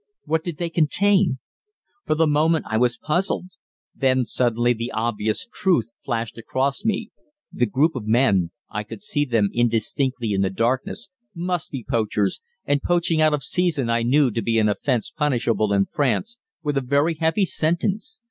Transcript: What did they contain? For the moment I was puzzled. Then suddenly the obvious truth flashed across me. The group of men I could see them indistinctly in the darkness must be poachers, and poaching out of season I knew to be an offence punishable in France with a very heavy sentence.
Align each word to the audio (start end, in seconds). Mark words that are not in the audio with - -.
What 0.25 0.43
did 0.43 0.57
they 0.57 0.71
contain? 0.71 1.37
For 2.07 2.15
the 2.15 2.25
moment 2.25 2.65
I 2.67 2.75
was 2.75 2.97
puzzled. 2.97 3.51
Then 3.93 4.25
suddenly 4.25 4.73
the 4.73 4.91
obvious 4.93 5.47
truth 5.53 5.91
flashed 6.03 6.39
across 6.39 6.83
me. 6.83 7.11
The 7.53 7.67
group 7.67 7.93
of 7.95 8.07
men 8.07 8.49
I 8.67 8.81
could 8.81 9.03
see 9.03 9.25
them 9.25 9.49
indistinctly 9.53 10.33
in 10.33 10.41
the 10.41 10.49
darkness 10.49 11.09
must 11.35 11.69
be 11.69 11.85
poachers, 11.87 12.41
and 12.65 12.81
poaching 12.81 13.21
out 13.21 13.35
of 13.35 13.43
season 13.43 13.91
I 13.91 14.01
knew 14.01 14.31
to 14.31 14.41
be 14.41 14.57
an 14.57 14.67
offence 14.69 15.11
punishable 15.15 15.71
in 15.71 15.85
France 15.85 16.39
with 16.63 16.77
a 16.77 16.81
very 16.81 17.13
heavy 17.13 17.45
sentence. 17.45 18.19